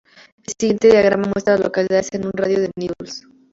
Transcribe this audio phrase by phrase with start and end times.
[0.47, 3.27] El siguiente diagrama muestra a las localidades en un radio de de Needles.